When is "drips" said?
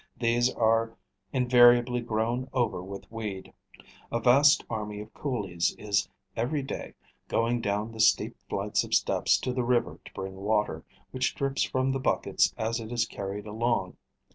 11.35-11.61